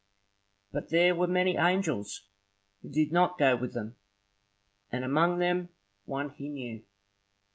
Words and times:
But 0.71 0.89
there 0.89 1.13
were 1.13 1.27
many 1.27 1.57
angels 1.57 2.23
who 2.81 2.89
did 2.89 3.11
not 3.11 3.37
go 3.37 3.55
with 3.55 3.75
them, 3.75 3.97
and 4.91 5.03
among 5.05 5.37
them 5.37 5.69
one 6.05 6.31
he 6.31 6.49
knew. 6.49 6.83